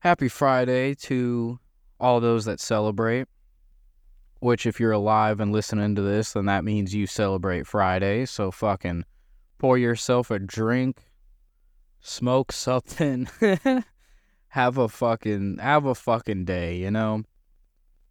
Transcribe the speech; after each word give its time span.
happy 0.00 0.28
Friday 0.28 0.94
to 0.94 1.58
all 2.00 2.20
those 2.20 2.44
that 2.44 2.60
celebrate. 2.60 3.26
Which, 4.40 4.66
if 4.66 4.78
you're 4.78 4.92
alive 4.92 5.40
and 5.40 5.50
listening 5.50 5.96
to 5.96 6.02
this, 6.02 6.32
then 6.32 6.46
that 6.46 6.64
means 6.64 6.94
you 6.94 7.08
celebrate 7.08 7.66
Friday. 7.66 8.24
So 8.24 8.52
fucking 8.52 9.04
pour 9.58 9.76
yourself 9.76 10.30
a 10.30 10.38
drink, 10.38 11.02
smoke 12.00 12.52
something, 12.52 13.28
have 14.48 14.78
a 14.78 14.88
fucking 14.88 15.58
have 15.58 15.86
a 15.86 15.94
fucking 15.94 16.44
day. 16.44 16.76
You 16.76 16.92
know, 16.92 17.24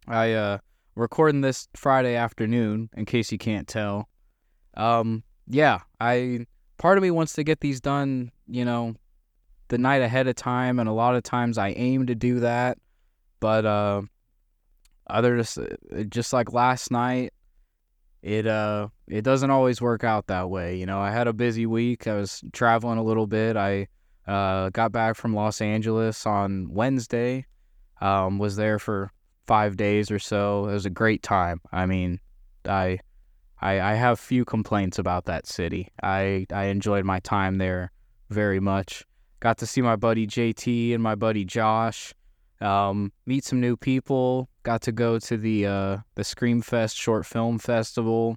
I 0.06 0.32
uh 0.32 0.58
recording 0.94 1.40
this 1.40 1.68
Friday 1.74 2.14
afternoon. 2.14 2.90
In 2.94 3.06
case 3.06 3.32
you 3.32 3.38
can't 3.38 3.66
tell, 3.66 4.10
um, 4.76 5.22
yeah, 5.46 5.80
I 5.98 6.46
part 6.76 6.98
of 6.98 7.02
me 7.02 7.10
wants 7.10 7.32
to 7.34 7.42
get 7.44 7.60
these 7.60 7.80
done. 7.80 8.32
You 8.46 8.66
know, 8.66 8.96
the 9.68 9.78
night 9.78 10.02
ahead 10.02 10.26
of 10.26 10.34
time, 10.36 10.78
and 10.78 10.88
a 10.88 10.92
lot 10.92 11.14
of 11.14 11.22
times 11.22 11.58
I 11.58 11.70
aim 11.70 12.06
to 12.06 12.14
do 12.14 12.40
that, 12.40 12.78
but 13.40 13.64
uh 13.64 14.02
other 15.08 15.38
just 15.38 15.58
just 16.08 16.32
like 16.32 16.52
last 16.52 16.90
night 16.90 17.32
it 18.22 18.46
uh 18.46 18.88
it 19.06 19.22
doesn't 19.22 19.50
always 19.50 19.80
work 19.80 20.04
out 20.04 20.26
that 20.26 20.50
way 20.50 20.76
you 20.76 20.86
know? 20.86 21.00
I 21.00 21.10
had 21.10 21.28
a 21.28 21.32
busy 21.32 21.66
week. 21.66 22.06
I 22.06 22.14
was 22.14 22.42
traveling 22.52 22.98
a 22.98 23.02
little 23.02 23.26
bit. 23.26 23.56
I 23.56 23.88
uh 24.26 24.68
got 24.70 24.92
back 24.92 25.16
from 25.16 25.34
los 25.34 25.60
angeles 25.60 26.26
on 26.26 26.68
wednesday 26.70 27.46
um 28.00 28.38
was 28.38 28.56
there 28.56 28.78
for 28.78 29.10
five 29.46 29.76
days 29.76 30.10
or 30.10 30.18
so. 30.18 30.66
It 30.66 30.72
was 30.72 30.86
a 30.86 30.90
great 30.90 31.22
time. 31.22 31.60
I 31.72 31.86
mean 31.86 32.20
i 32.66 32.98
i 33.60 33.80
i 33.80 33.94
have 33.94 34.20
few 34.20 34.44
complaints 34.44 34.98
about 34.98 35.24
that 35.26 35.46
city. 35.46 35.88
I 36.02 36.46
i 36.52 36.64
enjoyed 36.64 37.04
my 37.04 37.20
time 37.20 37.56
there 37.56 37.92
very 38.28 38.60
much 38.60 39.04
got 39.40 39.58
to 39.58 39.66
see 39.66 39.80
my 39.80 39.96
buddy 39.96 40.26
jt 40.26 40.94
and 40.94 41.02
my 41.02 41.14
buddy 41.14 41.44
josh 41.44 42.14
um, 42.60 43.12
meet 43.26 43.44
some 43.44 43.60
new 43.60 43.76
people. 43.76 44.48
Got 44.62 44.82
to 44.82 44.92
go 44.92 45.18
to 45.18 45.36
the 45.36 45.66
uh, 45.66 45.98
the 46.14 46.22
Screamfest 46.22 46.96
Short 46.96 47.24
Film 47.24 47.58
Festival, 47.58 48.36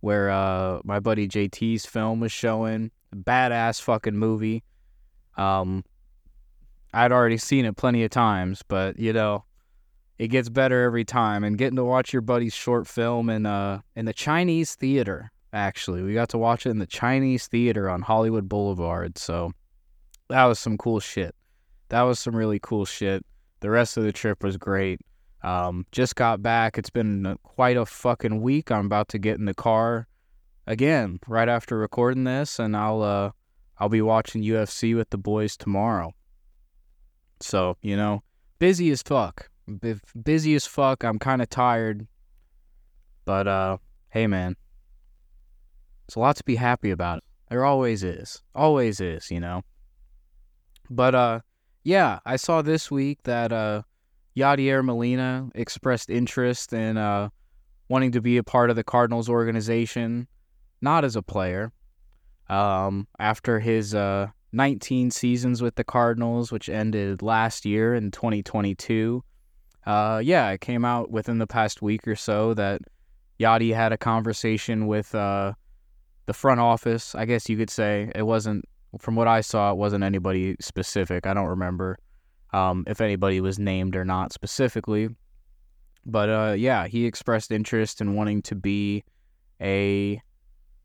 where 0.00 0.30
uh, 0.30 0.80
my 0.84 1.00
buddy 1.00 1.28
JT's 1.28 1.86
film 1.86 2.20
was 2.20 2.32
showing. 2.32 2.90
Badass 3.14 3.80
fucking 3.80 4.16
movie. 4.16 4.62
Um, 5.36 5.84
I'd 6.92 7.12
already 7.12 7.38
seen 7.38 7.64
it 7.64 7.76
plenty 7.76 8.04
of 8.04 8.10
times, 8.10 8.62
but 8.66 8.98
you 8.98 9.12
know, 9.12 9.44
it 10.18 10.28
gets 10.28 10.48
better 10.48 10.82
every 10.82 11.04
time. 11.04 11.44
And 11.44 11.56
getting 11.56 11.76
to 11.76 11.84
watch 11.84 12.12
your 12.12 12.22
buddy's 12.22 12.54
short 12.54 12.86
film 12.86 13.30
in 13.30 13.46
uh 13.46 13.80
in 13.96 14.04
the 14.04 14.12
Chinese 14.12 14.74
theater. 14.74 15.30
Actually, 15.52 16.02
we 16.02 16.14
got 16.14 16.28
to 16.28 16.38
watch 16.38 16.66
it 16.66 16.70
in 16.70 16.78
the 16.78 16.86
Chinese 16.86 17.48
theater 17.48 17.90
on 17.90 18.02
Hollywood 18.02 18.48
Boulevard. 18.48 19.18
So 19.18 19.52
that 20.30 20.44
was 20.44 20.58
some 20.58 20.78
cool 20.78 21.00
shit. 21.00 21.34
That 21.88 22.02
was 22.02 22.18
some 22.18 22.34
really 22.34 22.60
cool 22.60 22.84
shit. 22.84 23.24
The 23.60 23.70
rest 23.70 23.96
of 23.96 24.04
the 24.04 24.12
trip 24.12 24.42
was 24.42 24.56
great. 24.56 25.00
Um, 25.42 25.86
just 25.92 26.16
got 26.16 26.42
back. 26.42 26.78
It's 26.78 26.90
been 26.90 27.36
quite 27.42 27.76
a 27.76 27.84
fucking 27.84 28.40
week. 28.40 28.70
I'm 28.70 28.86
about 28.86 29.08
to 29.08 29.18
get 29.18 29.38
in 29.38 29.44
the 29.44 29.54
car 29.54 30.06
again 30.66 31.18
right 31.26 31.48
after 31.48 31.76
recording 31.78 32.24
this, 32.24 32.58
and 32.58 32.76
I'll 32.76 33.02
uh, 33.02 33.30
I'll 33.78 33.88
be 33.88 34.02
watching 34.02 34.42
UFC 34.42 34.96
with 34.96 35.10
the 35.10 35.18
boys 35.18 35.56
tomorrow. 35.56 36.12
So 37.40 37.76
you 37.82 37.96
know, 37.96 38.22
busy 38.58 38.90
as 38.90 39.02
fuck. 39.02 39.50
B- 39.80 40.00
busy 40.22 40.54
as 40.54 40.66
fuck. 40.66 41.04
I'm 41.04 41.18
kind 41.18 41.42
of 41.42 41.50
tired, 41.50 42.06
but 43.24 43.48
uh, 43.48 43.78
hey 44.10 44.26
man, 44.26 44.56
it's 46.06 46.14
a 46.14 46.20
lot 46.20 46.36
to 46.36 46.44
be 46.44 46.56
happy 46.56 46.90
about. 46.90 47.24
There 47.48 47.64
always 47.64 48.04
is, 48.04 48.42
always 48.54 49.00
is, 49.00 49.28
you 49.30 49.40
know. 49.40 49.62
But 50.90 51.14
uh, 51.14 51.40
yeah, 51.84 52.18
I 52.26 52.36
saw 52.36 52.62
this 52.62 52.90
week 52.90 53.22
that 53.22 53.52
uh, 53.52 53.82
Yadier 54.36 54.84
Molina 54.84 55.48
expressed 55.54 56.10
interest 56.10 56.72
in 56.72 56.96
uh, 56.96 57.30
wanting 57.88 58.12
to 58.12 58.20
be 58.20 58.36
a 58.36 58.42
part 58.42 58.70
of 58.70 58.76
the 58.76 58.84
Cardinals 58.84 59.28
organization, 59.28 60.26
not 60.82 61.04
as 61.04 61.16
a 61.16 61.22
player. 61.22 61.72
Um, 62.48 63.06
after 63.20 63.60
his 63.60 63.94
uh, 63.94 64.26
19 64.52 65.12
seasons 65.12 65.62
with 65.62 65.76
the 65.76 65.84
Cardinals, 65.84 66.50
which 66.50 66.68
ended 66.68 67.22
last 67.22 67.64
year 67.64 67.94
in 67.94 68.10
2022, 68.10 69.22
uh, 69.86 70.20
yeah, 70.22 70.50
it 70.50 70.60
came 70.60 70.84
out 70.84 71.10
within 71.10 71.38
the 71.38 71.46
past 71.46 71.80
week 71.80 72.06
or 72.08 72.16
so 72.16 72.52
that 72.54 72.82
Yadi 73.38 73.74
had 73.74 73.92
a 73.92 73.96
conversation 73.96 74.88
with 74.88 75.14
uh, 75.14 75.52
the 76.26 76.32
front 76.32 76.60
office. 76.60 77.14
I 77.14 77.24
guess 77.24 77.48
you 77.48 77.56
could 77.56 77.70
say 77.70 78.10
it 78.14 78.22
wasn't 78.22 78.64
from 78.98 79.14
what 79.14 79.28
I 79.28 79.40
saw, 79.40 79.70
it 79.70 79.76
wasn't 79.76 80.04
anybody 80.04 80.56
specific. 80.60 81.26
I 81.26 81.34
don't 81.34 81.46
remember 81.46 81.98
um, 82.52 82.84
if 82.86 83.00
anybody 83.00 83.40
was 83.40 83.58
named 83.58 83.96
or 83.96 84.04
not 84.04 84.32
specifically. 84.32 85.08
But 86.06 86.28
uh, 86.28 86.54
yeah, 86.56 86.86
he 86.86 87.06
expressed 87.06 87.52
interest 87.52 88.00
in 88.00 88.14
wanting 88.14 88.42
to 88.42 88.54
be 88.54 89.04
a 89.60 90.20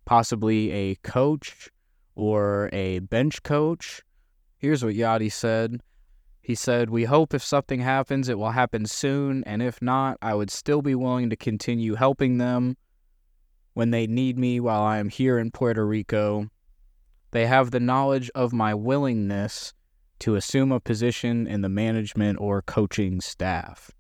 possibly 0.06 0.72
a 0.72 0.96
coach 0.96 1.70
or 2.16 2.70
a 2.74 3.00
bench 3.00 3.44
coach. 3.44 4.02
Here's 4.58 4.84
what 4.84 4.96
Yadi 4.96 5.32
said. 5.32 5.82
He 6.42 6.54
said, 6.54 6.90
We 6.90 7.06
hope 7.06 7.34
if 7.34 7.44
something 7.44 7.80
happens, 7.80 8.30
it 8.30 8.38
will 8.38 8.52
happen 8.52 8.86
soon, 8.86 9.44
and 9.46 9.64
if 9.64 9.82
not, 9.82 10.18
I 10.22 10.36
would 10.36 10.52
still 10.52 10.82
be 10.82 10.94
willing 10.94 11.30
to 11.32 11.36
continue 11.36 11.96
helping 11.96 12.38
them 12.38 12.78
when 13.74 13.92
they 13.92 14.06
need 14.06 14.38
me 14.38 14.60
while 14.60 14.82
I 14.82 15.00
am 15.00 15.10
here 15.10 15.40
in 15.40 15.50
Puerto 15.52 15.86
Rico. 15.86 16.50
They 17.36 17.48
have 17.48 17.72
the 17.72 17.82
knowledge 17.82 18.32
of 18.34 18.54
my 18.54 18.74
willingness 18.74 19.74
to 20.20 20.36
assume 20.36 20.72
a 20.72 20.80
position 20.80 21.48
in 21.48 21.64
the 21.64 21.68
management 21.68 22.40
or 22.40 22.62
coaching 22.62 23.20
staff. 23.20 23.92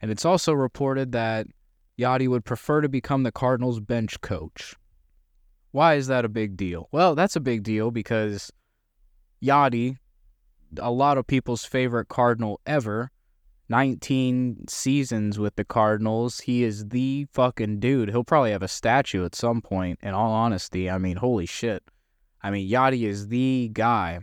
And 0.00 0.10
it's 0.10 0.24
also 0.24 0.54
reported 0.54 1.12
that 1.12 1.46
Yadi 1.98 2.26
would 2.26 2.46
prefer 2.46 2.80
to 2.80 2.88
become 2.88 3.22
the 3.22 3.30
Cardinals 3.30 3.80
bench 3.80 4.18
coach. 4.22 4.74
Why 5.72 5.96
is 5.96 6.06
that 6.06 6.24
a 6.24 6.28
big 6.30 6.56
deal? 6.56 6.88
Well, 6.90 7.14
that's 7.14 7.36
a 7.36 7.40
big 7.40 7.64
deal 7.64 7.90
because 7.90 8.50
Yadi, 9.42 9.96
a 10.78 10.90
lot 10.90 11.18
of 11.18 11.26
people's 11.26 11.66
favorite 11.66 12.08
Cardinal 12.08 12.62
ever, 12.64 13.10
19 13.68 14.68
seasons 14.68 15.38
with 15.38 15.56
the 15.56 15.66
Cardinals. 15.66 16.40
He 16.40 16.64
is 16.64 16.86
the 16.86 17.26
fucking 17.30 17.80
dude. 17.80 18.08
He'll 18.08 18.24
probably 18.24 18.52
have 18.52 18.62
a 18.62 18.68
statue 18.68 19.26
at 19.26 19.34
some 19.34 19.60
point, 19.60 19.98
in 20.02 20.14
all 20.14 20.32
honesty. 20.32 20.88
I 20.88 20.96
mean, 20.96 21.18
holy 21.18 21.44
shit. 21.44 21.82
I 22.44 22.50
mean, 22.50 22.70
Yadi 22.70 23.08
is 23.08 23.28
the 23.28 23.70
guy. 23.72 24.20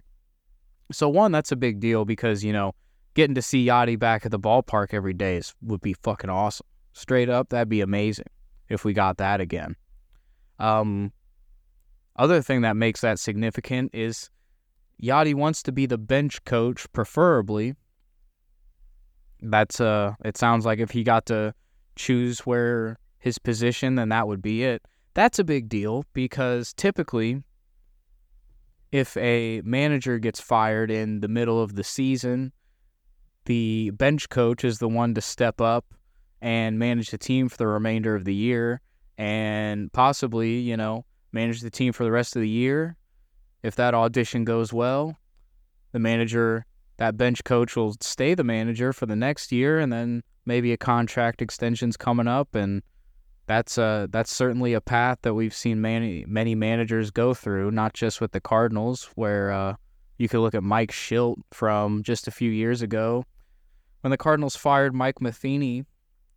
So 0.91 1.09
one, 1.09 1.31
that's 1.31 1.51
a 1.51 1.55
big 1.55 1.79
deal 1.79 2.05
because 2.05 2.43
you 2.43 2.53
know 2.53 2.75
getting 3.15 3.35
to 3.35 3.41
see 3.41 3.65
Yadi 3.65 3.97
back 3.97 4.25
at 4.25 4.31
the 4.31 4.39
ballpark 4.39 4.93
every 4.93 5.13
day 5.13 5.37
is 5.37 5.53
would 5.63 5.81
be 5.81 5.93
fucking 5.93 6.29
awesome. 6.29 6.67
Straight 6.93 7.29
up, 7.29 7.49
that'd 7.49 7.67
be 7.67 7.81
amazing 7.81 8.27
if 8.69 8.85
we 8.85 8.93
got 8.93 9.17
that 9.17 9.41
again. 9.41 9.75
Um, 10.59 11.11
other 12.15 12.41
thing 12.43 12.61
that 12.61 12.77
makes 12.77 13.01
that 13.01 13.17
significant 13.17 13.89
is 13.93 14.29
Yadi 15.01 15.33
wants 15.33 15.63
to 15.63 15.71
be 15.71 15.87
the 15.87 15.97
bench 15.97 16.43
coach, 16.45 16.85
preferably. 16.93 17.73
That's 19.41 19.81
uh, 19.81 20.13
it 20.23 20.37
sounds 20.37 20.63
like 20.63 20.77
if 20.77 20.91
he 20.91 21.03
got 21.03 21.25
to 21.27 21.55
choose 21.95 22.41
where 22.41 22.99
his 23.17 23.39
position, 23.39 23.95
then 23.95 24.09
that 24.09 24.27
would 24.27 24.43
be 24.43 24.63
it. 24.63 24.83
That's 25.15 25.39
a 25.39 25.43
big 25.43 25.69
deal 25.69 26.05
because 26.13 26.73
typically 26.73 27.41
if 28.91 29.15
a 29.17 29.61
manager 29.63 30.19
gets 30.19 30.41
fired 30.41 30.91
in 30.91 31.21
the 31.21 31.27
middle 31.27 31.61
of 31.61 31.75
the 31.75 31.83
season, 31.83 32.51
the 33.45 33.91
bench 33.91 34.29
coach 34.29 34.63
is 34.63 34.79
the 34.79 34.89
one 34.89 35.13
to 35.13 35.21
step 35.21 35.61
up 35.61 35.85
and 36.41 36.77
manage 36.77 37.11
the 37.11 37.17
team 37.17 37.47
for 37.49 37.57
the 37.57 37.67
remainder 37.67 38.15
of 38.15 38.25
the 38.25 38.33
year 38.33 38.81
and 39.17 39.91
possibly, 39.93 40.59
you 40.59 40.75
know, 40.75 41.05
manage 41.31 41.61
the 41.61 41.69
team 41.69 41.93
for 41.93 42.03
the 42.03 42.11
rest 42.11 42.35
of 42.35 42.41
the 42.41 42.49
year. 42.49 42.97
If 43.63 43.75
that 43.75 43.93
audition 43.93 44.43
goes 44.43 44.73
well, 44.73 45.17
the 45.91 45.99
manager, 45.99 46.65
that 46.97 47.17
bench 47.17 47.43
coach 47.43 47.75
will 47.75 47.95
stay 48.01 48.33
the 48.33 48.43
manager 48.43 48.91
for 48.91 49.05
the 49.05 49.15
next 49.15 49.51
year 49.51 49.79
and 49.79 49.91
then 49.91 50.23
maybe 50.45 50.73
a 50.73 50.77
contract 50.77 51.41
extension's 51.41 51.95
coming 51.95 52.27
up 52.27 52.55
and 52.55 52.81
that's 53.47 53.77
uh 53.77 54.07
that's 54.09 54.33
certainly 54.33 54.73
a 54.73 54.81
path 54.81 55.19
that 55.23 55.33
we've 55.33 55.53
seen 55.53 55.81
many 55.81 56.25
many 56.27 56.55
managers 56.55 57.11
go 57.11 57.33
through, 57.33 57.71
not 57.71 57.93
just 57.93 58.21
with 58.21 58.31
the 58.31 58.41
Cardinals, 58.41 59.09
where 59.15 59.51
uh, 59.51 59.75
you 60.17 60.29
could 60.29 60.39
look 60.39 60.55
at 60.55 60.63
Mike 60.63 60.91
Shildt 60.91 61.37
from 61.51 62.03
just 62.03 62.27
a 62.27 62.31
few 62.31 62.51
years 62.51 62.81
ago. 62.81 63.25
When 64.01 64.11
the 64.11 64.17
Cardinals 64.17 64.55
fired 64.55 64.93
Mike 64.93 65.21
Matheny, 65.21 65.85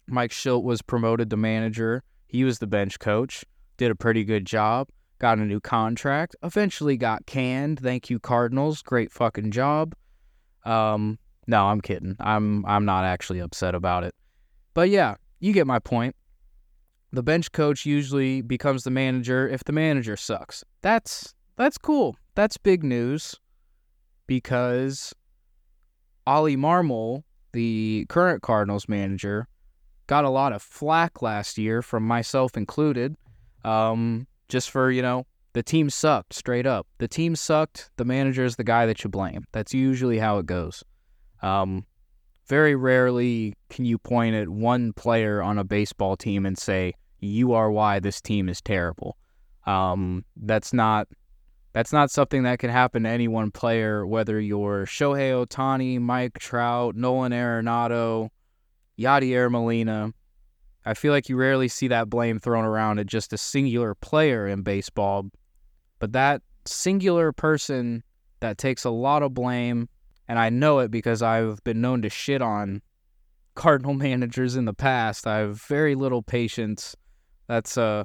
Mike 0.06 0.30
Shildt 0.30 0.64
was 0.64 0.82
promoted 0.82 1.30
to 1.30 1.36
manager. 1.36 2.02
He 2.26 2.44
was 2.44 2.58
the 2.58 2.66
bench 2.66 2.98
coach, 2.98 3.44
did 3.76 3.90
a 3.90 3.94
pretty 3.94 4.24
good 4.24 4.44
job, 4.44 4.88
got 5.18 5.38
a 5.38 5.42
new 5.42 5.60
contract, 5.60 6.36
eventually 6.42 6.96
got 6.96 7.26
canned. 7.26 7.80
Thank 7.80 8.10
you, 8.10 8.18
Cardinals. 8.18 8.82
Great 8.82 9.12
fucking 9.12 9.50
job. 9.50 9.94
Um, 10.64 11.18
no, 11.46 11.66
I'm 11.66 11.80
kidding. 11.80 12.16
I'm 12.20 12.64
I'm 12.66 12.84
not 12.84 13.04
actually 13.04 13.38
upset 13.38 13.74
about 13.74 14.04
it. 14.04 14.14
But 14.72 14.88
yeah, 14.88 15.16
you 15.40 15.52
get 15.52 15.66
my 15.66 15.78
point 15.78 16.16
the 17.14 17.22
bench 17.22 17.52
coach 17.52 17.86
usually 17.86 18.42
becomes 18.42 18.84
the 18.84 18.90
manager 18.90 19.48
if 19.48 19.64
the 19.64 19.72
manager 19.72 20.16
sucks. 20.16 20.64
That's 20.82 21.34
that's 21.56 21.78
cool. 21.78 22.16
That's 22.34 22.56
big 22.56 22.82
news 22.82 23.36
because 24.26 25.14
Ollie 26.26 26.56
Marmol, 26.56 27.22
the 27.52 28.06
current 28.08 28.42
Cardinals 28.42 28.88
manager, 28.88 29.46
got 30.06 30.24
a 30.24 30.30
lot 30.30 30.52
of 30.52 30.62
flack 30.62 31.22
last 31.22 31.58
year 31.58 31.82
from 31.82 32.06
myself 32.06 32.56
included. 32.56 33.16
Um, 33.64 34.26
just 34.48 34.70
for, 34.70 34.90
you 34.90 35.00
know, 35.00 35.26
the 35.52 35.62
team 35.62 35.88
sucked 35.88 36.34
straight 36.34 36.66
up. 36.66 36.86
The 36.98 37.08
team 37.08 37.36
sucked. 37.36 37.90
The 37.96 38.04
manager 38.04 38.44
is 38.44 38.56
the 38.56 38.64
guy 38.64 38.86
that 38.86 39.04
you 39.04 39.10
blame. 39.10 39.44
That's 39.52 39.72
usually 39.72 40.18
how 40.18 40.38
it 40.38 40.46
goes. 40.46 40.82
Um, 41.40 41.86
very 42.46 42.74
rarely 42.74 43.54
can 43.70 43.84
you 43.84 43.98
point 43.98 44.34
at 44.34 44.48
one 44.48 44.92
player 44.92 45.42
on 45.42 45.58
a 45.58 45.64
baseball 45.64 46.16
team 46.16 46.44
and 46.44 46.58
say, 46.58 46.94
you 47.24 47.52
are 47.52 47.70
why 47.70 48.00
this 48.00 48.20
team 48.20 48.48
is 48.48 48.60
terrible. 48.60 49.16
Um, 49.66 50.24
that's 50.36 50.72
not 50.72 51.08
that's 51.72 51.92
not 51.92 52.10
something 52.10 52.44
that 52.44 52.60
can 52.60 52.70
happen 52.70 53.02
to 53.02 53.08
any 53.08 53.26
one 53.26 53.50
player, 53.50 54.06
whether 54.06 54.40
you're 54.40 54.86
Shohei 54.86 55.44
Ohtani, 55.44 56.00
Mike 56.00 56.38
Trout, 56.38 56.94
Nolan 56.94 57.32
Arenado, 57.32 58.28
Yadier 58.96 59.50
Molina. 59.50 60.12
I 60.86 60.94
feel 60.94 61.12
like 61.12 61.28
you 61.28 61.36
rarely 61.36 61.66
see 61.66 61.88
that 61.88 62.08
blame 62.08 62.38
thrown 62.38 62.64
around 62.64 63.00
at 63.00 63.06
just 63.06 63.32
a 63.32 63.38
singular 63.38 63.94
player 63.96 64.46
in 64.46 64.62
baseball, 64.62 65.30
but 65.98 66.12
that 66.12 66.42
singular 66.66 67.32
person 67.32 68.04
that 68.40 68.58
takes 68.58 68.84
a 68.84 68.90
lot 68.90 69.22
of 69.22 69.34
blame, 69.34 69.88
and 70.28 70.38
I 70.38 70.50
know 70.50 70.78
it 70.78 70.90
because 70.90 71.22
I've 71.22 71.62
been 71.64 71.80
known 71.80 72.02
to 72.02 72.10
shit 72.10 72.42
on 72.42 72.82
Cardinal 73.54 73.94
managers 73.94 74.54
in 74.54 74.64
the 74.64 74.74
past. 74.74 75.26
I 75.26 75.38
have 75.38 75.60
very 75.62 75.94
little 75.94 76.22
patience. 76.22 76.94
That's 77.46 77.76
uh 77.76 78.04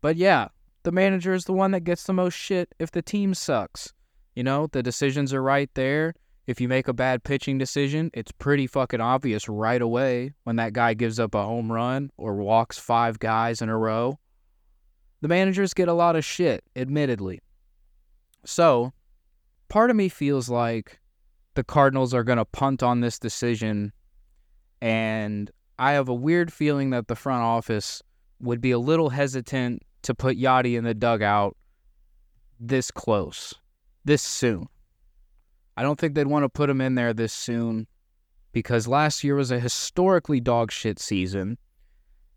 but 0.00 0.16
yeah, 0.16 0.48
the 0.84 0.92
manager 0.92 1.34
is 1.34 1.44
the 1.44 1.52
one 1.52 1.72
that 1.72 1.84
gets 1.84 2.04
the 2.04 2.12
most 2.12 2.34
shit 2.34 2.74
if 2.78 2.90
the 2.90 3.02
team 3.02 3.34
sucks. 3.34 3.92
You 4.34 4.44
know, 4.44 4.68
the 4.68 4.82
decisions 4.82 5.34
are 5.34 5.42
right 5.42 5.70
there. 5.74 6.14
If 6.46 6.60
you 6.60 6.68
make 6.68 6.88
a 6.88 6.94
bad 6.94 7.24
pitching 7.24 7.58
decision, 7.58 8.10
it's 8.14 8.32
pretty 8.32 8.66
fucking 8.66 9.00
obvious 9.00 9.48
right 9.48 9.82
away 9.82 10.32
when 10.44 10.56
that 10.56 10.72
guy 10.72 10.94
gives 10.94 11.20
up 11.20 11.34
a 11.34 11.44
home 11.44 11.70
run 11.70 12.10
or 12.16 12.36
walks 12.36 12.78
five 12.78 13.18
guys 13.18 13.60
in 13.60 13.68
a 13.68 13.76
row. 13.76 14.18
The 15.20 15.28
managers 15.28 15.74
get 15.74 15.88
a 15.88 15.92
lot 15.92 16.16
of 16.16 16.24
shit, 16.24 16.64
admittedly. 16.74 17.40
So, 18.46 18.92
part 19.68 19.90
of 19.90 19.96
me 19.96 20.08
feels 20.08 20.48
like 20.48 21.00
the 21.54 21.64
Cardinals 21.64 22.14
are 22.14 22.24
going 22.24 22.38
to 22.38 22.44
punt 22.46 22.82
on 22.82 23.00
this 23.00 23.18
decision. 23.18 23.92
And 24.80 25.50
I 25.78 25.92
have 25.92 26.08
a 26.08 26.14
weird 26.14 26.50
feeling 26.52 26.90
that 26.90 27.08
the 27.08 27.16
front 27.16 27.42
office 27.42 28.02
would 28.40 28.60
be 28.60 28.70
a 28.70 28.78
little 28.78 29.10
hesitant 29.10 29.82
to 30.02 30.14
put 30.14 30.38
Yadi 30.38 30.76
in 30.76 30.84
the 30.84 30.94
dugout 30.94 31.56
this 32.60 32.90
close, 32.90 33.54
this 34.04 34.22
soon. 34.22 34.66
I 35.76 35.82
don't 35.82 35.98
think 35.98 36.14
they'd 36.14 36.26
want 36.26 36.44
to 36.44 36.48
put 36.48 36.70
him 36.70 36.80
in 36.80 36.94
there 36.94 37.12
this 37.12 37.32
soon 37.32 37.86
because 38.52 38.88
last 38.88 39.22
year 39.22 39.36
was 39.36 39.50
a 39.50 39.60
historically 39.60 40.40
dog 40.40 40.72
shit 40.72 40.98
season. 40.98 41.58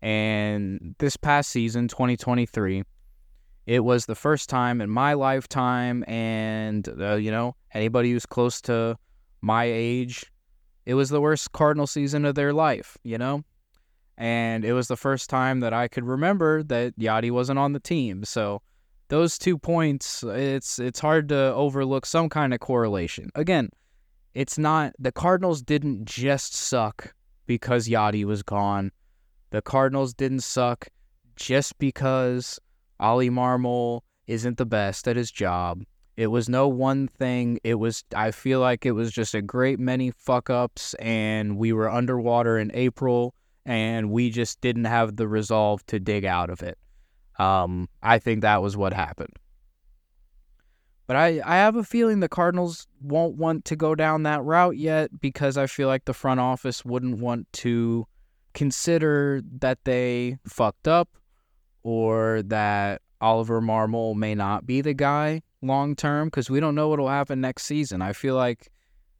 And 0.00 0.94
this 0.98 1.16
past 1.16 1.50
season, 1.50 1.88
2023, 1.88 2.82
it 3.66 3.80
was 3.80 4.06
the 4.06 4.14
first 4.14 4.48
time 4.48 4.80
in 4.80 4.90
my 4.90 5.14
lifetime, 5.14 6.04
and, 6.08 6.88
uh, 7.00 7.14
you 7.14 7.30
know, 7.30 7.54
anybody 7.72 8.10
who's 8.10 8.26
close 8.26 8.60
to 8.62 8.96
my 9.40 9.64
age, 9.64 10.26
it 10.84 10.94
was 10.94 11.10
the 11.10 11.20
worst 11.20 11.52
Cardinal 11.52 11.86
season 11.86 12.24
of 12.24 12.34
their 12.34 12.52
life, 12.52 12.98
you 13.04 13.18
know? 13.18 13.44
And 14.18 14.64
it 14.64 14.72
was 14.72 14.88
the 14.88 14.96
first 14.96 15.30
time 15.30 15.60
that 15.60 15.72
I 15.72 15.88
could 15.88 16.04
remember 16.04 16.62
that 16.64 16.98
Yadi 16.98 17.30
wasn't 17.30 17.58
on 17.58 17.72
the 17.72 17.80
team. 17.80 18.24
So 18.24 18.62
those 19.08 19.38
two 19.38 19.58
points, 19.58 20.22
it's 20.22 20.78
it's 20.78 21.00
hard 21.00 21.28
to 21.30 21.52
overlook 21.54 22.06
some 22.06 22.28
kind 22.28 22.54
of 22.54 22.60
correlation. 22.60 23.30
Again, 23.34 23.70
it's 24.34 24.58
not 24.58 24.94
the 24.98 25.12
Cardinals 25.12 25.62
didn't 25.62 26.04
just 26.04 26.54
suck 26.54 27.14
because 27.46 27.88
Yadi 27.88 28.24
was 28.24 28.42
gone. 28.42 28.92
The 29.50 29.62
Cardinals 29.62 30.14
didn't 30.14 30.40
suck 30.40 30.88
just 31.36 31.78
because 31.78 32.58
Ollie 33.00 33.30
Marmol 33.30 34.00
isn't 34.26 34.56
the 34.56 34.66
best 34.66 35.08
at 35.08 35.16
his 35.16 35.30
job. 35.30 35.82
It 36.16 36.28
was 36.28 36.48
no 36.48 36.68
one 36.68 37.08
thing. 37.08 37.58
It 37.64 37.74
was 37.74 38.04
I 38.14 38.30
feel 38.30 38.60
like 38.60 38.86
it 38.86 38.92
was 38.92 39.10
just 39.10 39.34
a 39.34 39.42
great 39.42 39.78
many 39.78 40.10
fuck 40.10 40.50
ups 40.50 40.94
and 40.94 41.56
we 41.56 41.72
were 41.72 41.90
underwater 41.90 42.58
in 42.58 42.70
April 42.74 43.34
and 43.64 44.10
we 44.10 44.30
just 44.30 44.60
didn't 44.60 44.84
have 44.84 45.16
the 45.16 45.28
resolve 45.28 45.84
to 45.86 46.00
dig 46.00 46.24
out 46.24 46.50
of 46.50 46.62
it. 46.62 46.78
Um, 47.38 47.88
I 48.02 48.18
think 48.18 48.42
that 48.42 48.62
was 48.62 48.76
what 48.76 48.92
happened. 48.92 49.36
But 51.06 51.16
I, 51.16 51.40
I 51.44 51.56
have 51.56 51.76
a 51.76 51.84
feeling 51.84 52.20
the 52.20 52.28
Cardinals 52.28 52.86
won't 53.00 53.36
want 53.36 53.64
to 53.66 53.76
go 53.76 53.94
down 53.94 54.22
that 54.22 54.42
route 54.42 54.76
yet 54.76 55.20
because 55.20 55.56
I 55.56 55.66
feel 55.66 55.88
like 55.88 56.04
the 56.04 56.14
front 56.14 56.40
office 56.40 56.84
wouldn't 56.84 57.18
want 57.18 57.52
to 57.54 58.06
consider 58.54 59.42
that 59.58 59.78
they 59.84 60.38
fucked 60.46 60.86
up 60.86 61.08
or 61.82 62.42
that 62.46 63.02
Oliver 63.20 63.60
Marmol 63.60 64.14
may 64.14 64.34
not 64.34 64.66
be 64.66 64.80
the 64.80 64.94
guy 64.94 65.42
long 65.60 65.94
term 65.94 66.28
because 66.28 66.50
we 66.50 66.60
don't 66.60 66.74
know 66.74 66.88
what'll 66.88 67.08
happen 67.08 67.40
next 67.40 67.64
season. 67.64 68.02
I 68.02 68.12
feel 68.12 68.34
like 68.34 68.70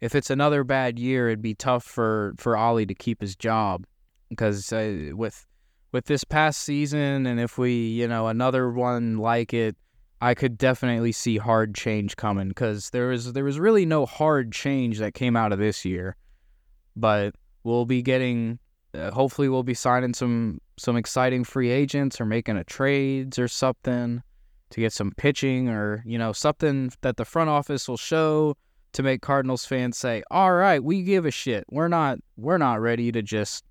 if 0.00 0.14
it's 0.14 0.30
another 0.30 0.64
bad 0.64 0.98
year, 0.98 1.28
it'd 1.28 1.42
be 1.42 1.54
tough 1.54 1.84
for, 1.84 2.34
for 2.36 2.56
Ollie 2.56 2.86
to 2.86 2.94
keep 2.94 3.20
his 3.20 3.36
job 3.36 3.84
because 4.32 4.72
uh, 4.72 5.10
with 5.14 5.46
with 5.92 6.06
this 6.06 6.24
past 6.24 6.62
season, 6.62 7.26
and 7.26 7.38
if 7.38 7.58
we 7.58 7.72
you 7.72 8.08
know 8.08 8.28
another 8.28 8.70
one 8.70 9.18
like 9.18 9.54
it, 9.54 9.76
I 10.20 10.34
could 10.34 10.56
definitely 10.56 11.12
see 11.12 11.36
hard 11.36 11.74
change 11.74 12.16
coming 12.16 12.48
because 12.48 12.90
there 12.90 13.08
was 13.08 13.32
there 13.32 13.44
was 13.44 13.58
really 13.58 13.84
no 13.84 14.06
hard 14.06 14.52
change 14.52 14.98
that 14.98 15.14
came 15.14 15.36
out 15.36 15.52
of 15.52 15.58
this 15.58 15.84
year, 15.84 16.16
but 16.96 17.34
we'll 17.64 17.86
be 17.86 18.02
getting. 18.02 18.58
Uh, 18.94 19.10
hopefully, 19.10 19.48
we'll 19.48 19.62
be 19.62 19.74
signing 19.74 20.14
some 20.14 20.60
some 20.78 20.96
exciting 20.96 21.44
free 21.44 21.70
agents 21.70 22.20
or 22.20 22.24
making 22.24 22.56
a 22.56 22.64
trades 22.64 23.38
or 23.38 23.48
something 23.48 24.22
to 24.70 24.80
get 24.80 24.92
some 24.92 25.12
pitching 25.16 25.68
or 25.68 26.02
you 26.06 26.18
know 26.18 26.32
something 26.32 26.92
that 27.00 27.16
the 27.16 27.24
front 27.24 27.50
office 27.50 27.88
will 27.88 27.96
show 27.96 28.56
to 28.92 29.02
make 29.02 29.22
Cardinals 29.22 29.64
fans 29.64 29.98
say, 29.98 30.22
"All 30.30 30.52
right, 30.52 30.82
we 30.82 31.02
give 31.02 31.26
a 31.26 31.30
shit. 31.30 31.64
We're 31.68 31.88
not 31.88 32.18
we're 32.36 32.58
not 32.58 32.80
ready 32.80 33.10
to 33.12 33.22
just 33.22 33.64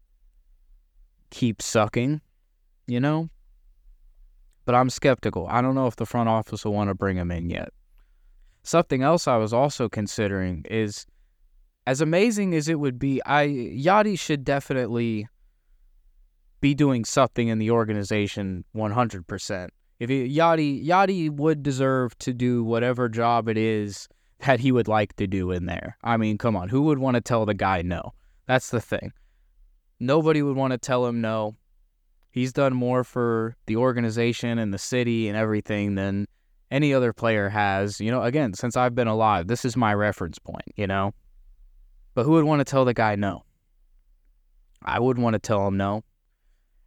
keep 1.31 1.62
sucking, 1.62 2.22
you 2.88 3.00
know? 3.00 3.30
But 4.66 4.75
I'm 4.75 4.89
skeptical. 4.89 5.48
I 5.50 5.62
don't 5.62 5.75
know 5.75 5.88
if 5.88 5.95
the 5.95 6.06
front 6.06 6.30
office 6.30 6.63
will 6.63 6.74
want 6.74 6.89
to 6.89 6.95
bring 6.95 7.18
him 7.18 7.31
in 7.31 7.50
yet. 7.50 7.69
Something 8.63 9.01
else 9.01 9.28
I 9.28 9.38
was 9.38 9.54
also 9.54 9.89
considering 9.89 10.66
is 10.69 11.07
as 11.88 12.00
amazing 12.00 12.54
as 12.54 12.68
it 12.68 12.80
would 12.80 13.00
be, 13.00 13.22
I 13.25 13.48
Yadi 13.48 14.20
should 14.20 14.44
definitely 14.44 15.27
be 16.60 16.75
doing 16.75 17.05
something 17.05 17.48
in 17.48 17.58
the 17.58 17.72
organization 17.72 18.63
100%. 18.75 19.70
If 20.00 20.10
he, 20.10 20.38
Yadi 20.38 20.86
Yadi 20.86 21.29
would 21.32 21.63
deserve 21.63 22.17
to 22.20 22.34
do 22.34 22.63
whatever 22.63 23.10
job 23.10 23.50
it 23.50 23.58
is 23.58 24.08
that 24.39 24.60
he 24.60 24.72
would 24.72 24.88
like 24.88 25.15
to 25.15 25.27
do 25.27 25.51
in 25.51 25.65
there. 25.65 25.98
I 26.03 26.17
mean, 26.17 26.38
come 26.38 26.55
on, 26.55 26.70
who 26.70 26.84
would 26.84 27.00
want 27.00 27.15
to 27.15 27.22
tell 27.22 27.46
the 27.46 27.53
guy 27.53 27.82
no? 27.82 28.13
That's 28.48 28.70
the 28.70 28.82
thing. 28.82 29.12
Nobody 30.01 30.41
would 30.41 30.58
want 30.58 30.72
to 30.72 30.79
tell 30.79 31.05
him 31.05 31.22
no. 31.22 31.55
He's 32.31 32.51
done 32.51 32.74
more 32.74 33.03
for 33.03 33.55
the 33.67 33.75
organization 33.75 34.58
and 34.58 34.74
the 34.74 34.79
city 34.79 35.27
and 35.27 35.38
everything 35.38 35.93
than 35.93 36.25
any 36.72 36.91
other 36.91 37.13
player 37.13 37.50
has. 37.50 38.01
You 38.01 38.10
know, 38.10 38.24
again, 38.24 38.55
since 38.55 38.75
I've 38.75 38.96
been 38.96 39.08
alive, 39.08 39.46
this 39.46 39.63
is 39.63 39.77
my 39.77 39.93
reference 39.93 40.39
point, 40.39 40.65
you 40.75 40.88
know? 40.88 41.13
But 42.15 42.24
who 42.24 42.31
would 42.31 42.46
want 42.46 42.62
to 42.62 42.65
tell 42.65 42.84
the 42.84 42.96
guy 42.96 43.15
no? 43.15 43.43
I 44.84 45.00
wouldn't 45.00 45.24
want 45.24 45.36
to 45.36 45.39
tell 45.39 45.67
him 45.67 45.77
no. 45.77 46.03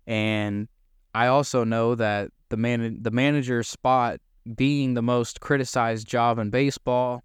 And 0.08 0.66
I 1.14 1.28
also 1.28 1.62
know 1.62 1.94
that 1.94 2.32
the 2.48 2.56
man 2.56 2.98
the 3.00 3.12
manager 3.12 3.62
spot 3.62 4.18
being 4.56 4.94
the 4.94 5.02
most 5.02 5.40
criticized 5.40 6.08
job 6.08 6.40
in 6.40 6.50
baseball, 6.50 7.22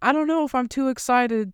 I 0.00 0.12
don't 0.12 0.28
know 0.28 0.44
if 0.44 0.54
I'm 0.54 0.68
too 0.68 0.90
excited 0.90 1.52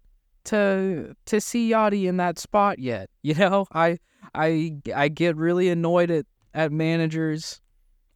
to 0.50 1.14
to 1.26 1.40
see 1.40 1.71
Yadi 1.71 2.07
in 2.07 2.16
that 2.19 2.38
spot 2.38 2.78
yet. 2.78 3.09
You 3.23 3.35
know, 3.35 3.66
I 3.73 3.99
I 4.35 4.76
I 4.95 5.09
get 5.09 5.37
really 5.37 5.69
annoyed 5.69 6.11
at 6.11 6.26
at 6.54 6.73
managers. 6.73 7.61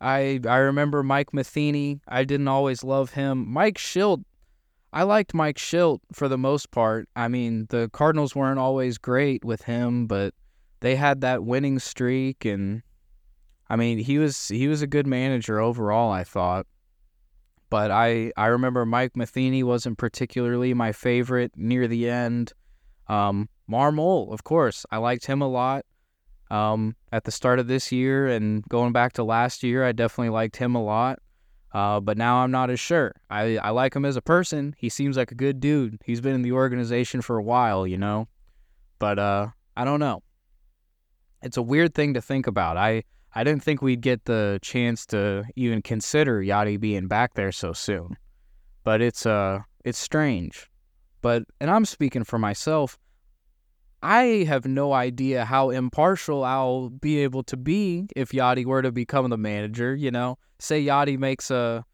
I 0.01 0.41
I 0.47 0.57
remember 0.57 1.03
Mike 1.03 1.33
Matheny. 1.33 2.01
I 2.09 2.25
didn't 2.25 2.49
always 2.49 2.83
love 2.83 3.11
him. 3.11 3.49
Mike 3.49 3.79
Shildt. 3.79 4.25
I 4.93 5.03
liked 5.03 5.35
Mike 5.35 5.59
Shildt 5.59 6.01
for 6.13 6.29
the 6.29 6.39
most 6.39 6.71
part. 6.71 7.09
I 7.17 7.29
mean, 7.29 7.67
the 7.71 7.91
Cardinals 7.93 8.35
weren't 8.35 8.61
always 8.61 8.97
great 8.97 9.45
with 9.45 9.63
him, 9.63 10.07
but 10.07 10.33
they 10.81 10.95
had 10.97 11.21
that 11.21 11.45
winning 11.45 11.79
streak 11.79 12.45
and 12.45 12.83
I 13.69 13.77
mean, 13.77 13.99
he 13.99 14.19
was 14.19 14.49
he 14.49 14.69
was 14.69 14.83
a 14.83 14.87
good 14.87 15.07
manager 15.07 15.61
overall, 15.61 16.11
I 16.11 16.25
thought 16.25 16.67
but 17.75 17.91
I, 17.91 18.31
I 18.37 18.47
remember 18.47 18.87
Mike 18.87 19.17
Matheny 19.17 19.65
wasn't 19.65 19.99
particularly 19.99 20.73
my 20.75 20.93
favorite 20.93 21.51
near 21.57 21.89
the 21.89 22.09
end. 22.09 22.53
Um, 23.09 23.49
Marmol, 23.69 24.33
of 24.33 24.45
course, 24.45 24.87
I 24.93 24.99
liked 24.99 25.27
him 25.27 25.43
a 25.43 25.49
lot 25.49 25.85
um, 26.53 26.95
at 27.11 27.25
the 27.25 27.33
start 27.33 27.59
of 27.59 27.67
this 27.67 27.91
year 27.91 28.29
and 28.29 28.63
going 28.69 28.93
back 28.93 29.15
to 29.15 29.25
last 29.25 29.65
year. 29.65 29.85
I 29.85 29.91
definitely 29.91 30.29
liked 30.29 30.55
him 30.55 30.77
a 30.77 30.85
lot. 30.85 31.19
Uh, 31.73 31.99
but 31.99 32.17
now 32.17 32.45
I'm 32.45 32.53
not 32.53 32.71
as 32.71 32.79
sure. 32.79 33.13
I, 33.29 33.57
I 33.57 33.71
like 33.71 33.97
him 33.97 34.05
as 34.05 34.15
a 34.15 34.23
person. 34.23 34.77
He 34.79 34.89
seems 34.89 35.17
like 35.17 35.33
a 35.33 35.35
good 35.35 35.59
dude. 35.59 35.99
He's 36.05 36.21
been 36.21 36.37
in 36.37 36.43
the 36.43 36.53
organization 36.53 37.23
for 37.23 37.39
a 37.39 37.43
while, 37.43 37.89
you 37.89 37.99
know. 37.99 38.29
But 39.01 39.19
uh, 39.19 39.49
I 39.77 39.85
don't 39.85 39.99
know. 39.99 40.23
It's 41.43 41.57
a 41.57 41.63
weird 41.63 41.93
thing 41.93 42.15
to 42.15 42.23
think 42.23 42.47
about. 42.47 42.77
I 42.77 43.03
I 43.35 43.43
didn't 43.43 43.63
think 43.65 43.83
we'd 43.83 44.01
get 44.01 44.25
the 44.27 44.59
chance 44.63 45.07
to 45.07 45.45
even 45.57 45.83
consider 45.83 46.41
Yadi 46.41 46.79
being 46.79 47.09
back 47.09 47.35
there 47.35 47.53
so 47.53 47.73
soon. 47.73 48.17
But 48.85 49.01
it's 49.01 49.27
uh 49.27 49.61
it's 49.85 49.99
strange. 49.99 50.71
But 51.21 51.45
and 51.61 51.71
I'm 51.71 51.85
speaking 51.85 52.25
for 52.25 52.39
myself. 52.39 52.99
I 54.03 54.45
have 54.47 54.67
no 54.67 54.93
idea 54.93 55.47
how 55.47 55.71
impartial 55.71 56.45
I'll 56.45 56.91
be 56.91 57.21
able 57.21 57.43
to 57.45 57.57
be 57.57 58.07
if 58.15 58.31
Yadi 58.31 58.67
were 58.67 58.83
to 58.83 58.93
become 58.93 59.31
the 59.31 59.39
manager, 59.39 59.97
you 59.97 60.11
know. 60.11 60.37
Say 60.59 60.85
Yadi 60.85 61.19
makes 61.19 61.51
a 61.51 61.85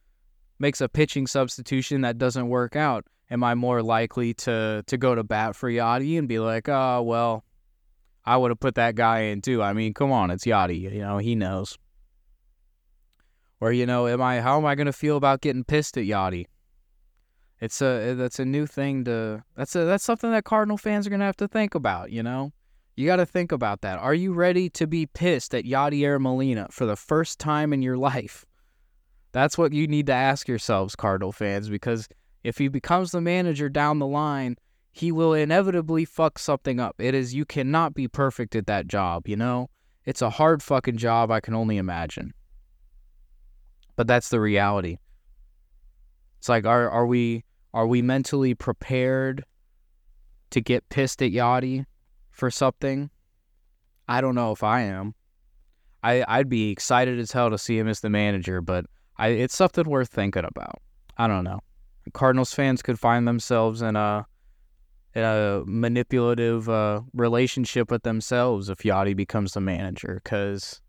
makes 0.58 0.80
a 0.80 0.88
pitching 0.88 1.26
substitution 1.26 2.02
that 2.02 2.18
doesn't 2.18 2.48
work 2.48 2.76
out. 2.76 3.06
Am 3.30 3.44
I 3.44 3.54
more 3.54 3.82
likely 3.82 4.34
to 4.34 4.82
to 4.86 4.98
go 4.98 5.14
to 5.14 5.22
bat 5.22 5.56
for 5.56 5.70
Yadi 5.70 6.18
and 6.18 6.28
be 6.28 6.40
like, 6.40 6.68
"Oh, 6.68 7.00
well, 7.02 7.44
I 8.24 8.36
would 8.36 8.50
have 8.50 8.60
put 8.60 8.74
that 8.76 8.94
guy 8.94 9.20
in 9.20 9.42
too." 9.42 9.62
I 9.62 9.72
mean, 9.72 9.94
come 9.94 10.12
on, 10.12 10.30
it's 10.30 10.44
Yadi, 10.44 10.80
you 10.80 11.00
know, 11.00 11.18
he 11.18 11.34
knows. 11.34 11.78
Or 13.60 13.72
you 13.72 13.86
know, 13.86 14.06
am 14.06 14.22
I 14.22 14.40
how 14.40 14.58
am 14.58 14.66
I 14.66 14.74
going 14.74 14.86
to 14.86 14.92
feel 14.92 15.16
about 15.16 15.40
getting 15.40 15.64
pissed 15.64 15.96
at 15.96 16.04
Yadi? 16.04 16.46
It's 17.60 17.82
a 17.82 18.10
eh, 18.10 18.14
that's 18.14 18.38
a 18.38 18.44
new 18.44 18.66
thing 18.66 19.04
to 19.04 19.44
that's 19.54 19.76
a 19.76 19.84
that's 19.84 20.04
something 20.04 20.30
that 20.30 20.44
Cardinal 20.44 20.78
fans 20.78 21.06
are 21.06 21.10
gonna 21.10 21.26
have 21.26 21.36
to 21.36 21.48
think 21.48 21.74
about. 21.74 22.10
You 22.10 22.22
know, 22.22 22.52
you 22.96 23.06
got 23.06 23.16
to 23.16 23.26
think 23.26 23.52
about 23.52 23.82
that. 23.82 23.98
Are 23.98 24.14
you 24.14 24.32
ready 24.32 24.68
to 24.70 24.86
be 24.86 25.06
pissed 25.06 25.54
at 25.54 25.64
Yadier 25.64 26.20
Molina 26.20 26.68
for 26.70 26.86
the 26.86 26.96
first 26.96 27.38
time 27.38 27.72
in 27.72 27.82
your 27.82 27.96
life? 27.96 28.44
That's 29.32 29.56
what 29.56 29.72
you 29.72 29.86
need 29.86 30.06
to 30.06 30.12
ask 30.12 30.48
yourselves, 30.48 30.96
Cardinal 30.96 31.32
fans, 31.32 31.68
because 31.68 32.08
if 32.42 32.58
he 32.58 32.68
becomes 32.68 33.12
the 33.12 33.20
manager 33.20 33.68
down 33.68 34.00
the 34.00 34.06
line, 34.06 34.56
he 34.92 35.12
will 35.12 35.34
inevitably 35.34 36.04
fuck 36.04 36.38
something 36.38 36.80
up. 36.80 36.96
It 36.98 37.14
is 37.14 37.34
you 37.34 37.44
cannot 37.44 37.94
be 37.94 38.08
perfect 38.08 38.56
at 38.56 38.66
that 38.66 38.86
job. 38.86 39.28
You 39.28 39.36
know, 39.36 39.70
it's 40.04 40.22
a 40.22 40.30
hard 40.30 40.62
fucking 40.62 40.96
job. 40.96 41.30
I 41.30 41.40
can 41.40 41.54
only 41.54 41.76
imagine. 41.76 42.34
But 43.96 44.06
that's 44.06 44.30
the 44.30 44.40
reality. 44.40 44.98
It's 46.38 46.48
like, 46.48 46.64
are 46.64 46.88
are 46.88 47.06
we 47.06 47.44
are 47.72 47.86
we 47.86 48.02
mentally 48.02 48.54
prepared 48.54 49.44
to 50.50 50.60
get 50.60 50.88
pissed 50.88 51.22
at 51.22 51.30
Yadi 51.30 51.84
for 52.30 52.50
something? 52.50 53.10
I 54.08 54.20
don't 54.20 54.34
know 54.34 54.50
if 54.50 54.62
I 54.64 54.80
am. 54.80 55.14
I 56.02 56.24
I'd 56.26 56.48
be 56.48 56.70
excited 56.70 57.18
as 57.18 57.30
hell 57.30 57.50
to 57.50 57.58
see 57.58 57.78
him 57.78 57.88
as 57.88 58.00
the 58.00 58.10
manager, 58.10 58.60
but 58.60 58.86
I 59.18 59.28
it's 59.28 59.54
something 59.54 59.84
worth 59.84 60.08
thinking 60.08 60.44
about. 60.44 60.80
I 61.16 61.28
don't 61.28 61.44
know. 61.44 61.60
Cardinals 62.14 62.54
fans 62.54 62.82
could 62.82 62.98
find 62.98 63.28
themselves 63.28 63.82
in 63.82 63.94
a 63.94 64.26
a 65.14 65.62
manipulative 65.66 66.68
uh, 66.68 67.00
relationship 67.12 67.90
with 67.90 68.02
themselves 68.02 68.68
if 68.68 68.78
Yadi 68.78 69.16
becomes 69.16 69.54
the 69.54 69.60
manager, 69.60 70.20
because 70.22 70.80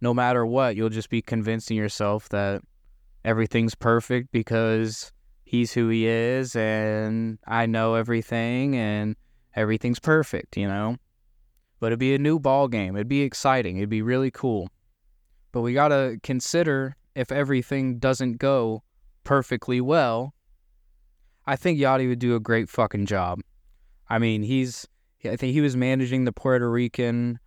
no 0.00 0.12
matter 0.12 0.44
what, 0.44 0.76
you'll 0.76 0.88
just 0.88 1.10
be 1.10 1.22
convincing 1.22 1.76
yourself 1.76 2.28
that 2.30 2.62
everything's 3.24 3.74
perfect 3.74 4.30
because 4.32 5.12
he's 5.44 5.72
who 5.72 5.88
he 5.88 6.06
is 6.06 6.54
and 6.56 7.38
I 7.46 7.66
know 7.66 7.94
everything 7.94 8.76
and 8.76 9.16
everything's 9.54 9.98
perfect, 9.98 10.56
you 10.56 10.68
know? 10.68 10.96
But 11.80 11.88
it'd 11.88 11.98
be 11.98 12.14
a 12.14 12.18
new 12.18 12.38
ball 12.38 12.68
game. 12.68 12.96
It'd 12.96 13.08
be 13.08 13.22
exciting. 13.22 13.76
It'd 13.76 13.88
be 13.88 14.02
really 14.02 14.30
cool. 14.30 14.68
But 15.52 15.62
we 15.62 15.72
got 15.72 15.88
to 15.88 16.18
consider 16.22 16.96
if 17.14 17.32
everything 17.32 17.98
doesn't 17.98 18.38
go 18.38 18.82
perfectly 19.24 19.80
well, 19.80 20.34
I 21.46 21.56
think 21.56 21.78
Yadi 21.78 22.08
would 22.08 22.18
do 22.18 22.34
a 22.34 22.40
great 22.40 22.68
fucking 22.68 23.06
job. 23.06 23.40
I 24.08 24.18
mean, 24.18 24.42
he's 24.42 24.86
I 25.24 25.36
think 25.36 25.52
he 25.52 25.60
was 25.60 25.76
managing 25.76 26.24
the 26.24 26.32
Puerto 26.32 26.70
Rican 26.70 27.38